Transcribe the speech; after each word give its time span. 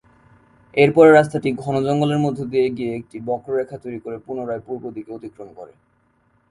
এরপরে 0.73 1.09
রাস্তাটি 1.11 1.49
ঘন 1.53 1.75
জঙ্গলের 1.83 2.19
মধ্য 2.19 2.39
দিয়ে 2.45 2.67
গিয়ে 2.69 2.91
একটি 2.95 3.17
বক্ররেখা 3.27 3.77
তৈরি 3.77 3.99
করে 3.99 4.17
পুনরায় 4.25 4.63
পূর্ব 4.67 4.83
দিকে 4.91 5.11
অতিক্রম 5.13 5.49
করে। 5.53 5.73